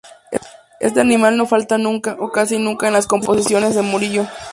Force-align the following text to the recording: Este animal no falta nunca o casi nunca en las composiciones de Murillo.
Este 0.79 0.99
animal 0.99 1.37
no 1.37 1.45
falta 1.45 1.77
nunca 1.77 2.17
o 2.19 2.31
casi 2.31 2.57
nunca 2.57 2.87
en 2.87 2.93
las 2.93 3.05
composiciones 3.05 3.75
de 3.75 3.83
Murillo. 3.83 4.25